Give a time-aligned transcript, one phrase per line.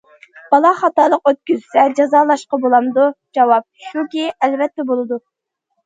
[0.53, 3.07] بالا خاتالىق ئۆتكۈزسە جازالاشقا بولامدۇ؟
[3.41, 5.25] جاۋابى شۇكى، ئەلۋەتتە بولىدۇ.